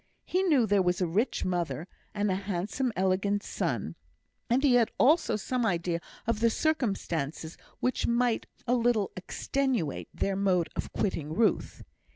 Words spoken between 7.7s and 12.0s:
which might a little extenuate their mode of quitting Ruth.